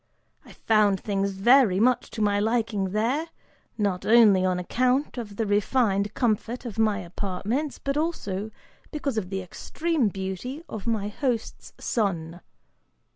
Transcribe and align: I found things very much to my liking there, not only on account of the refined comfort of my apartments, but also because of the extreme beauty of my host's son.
I 0.43 0.53
found 0.53 0.99
things 0.99 1.29
very 1.33 1.79
much 1.79 2.09
to 2.09 2.23
my 2.23 2.39
liking 2.39 2.85
there, 2.85 3.27
not 3.77 4.03
only 4.03 4.43
on 4.43 4.57
account 4.57 5.19
of 5.19 5.35
the 5.35 5.45
refined 5.45 6.15
comfort 6.15 6.65
of 6.65 6.79
my 6.79 6.97
apartments, 7.01 7.77
but 7.77 7.97
also 7.97 8.49
because 8.89 9.19
of 9.19 9.29
the 9.29 9.43
extreme 9.43 10.07
beauty 10.07 10.63
of 10.67 10.87
my 10.87 11.09
host's 11.09 11.73
son. 11.79 12.41